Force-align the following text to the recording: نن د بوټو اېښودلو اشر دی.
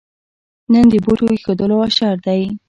نن 0.71 0.85
د 0.93 0.95
بوټو 1.05 1.25
اېښودلو 1.33 1.77
اشر 1.87 2.15
دی. 2.25 2.41